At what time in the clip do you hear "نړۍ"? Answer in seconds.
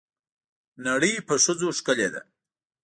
0.85-1.13